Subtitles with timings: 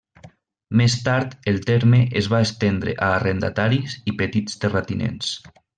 [0.79, 5.35] Més tard el terme es va estendre a arrendataris i petits terratinents.